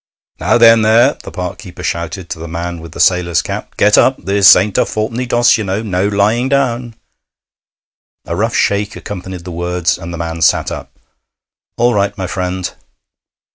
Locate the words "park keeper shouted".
1.29-2.27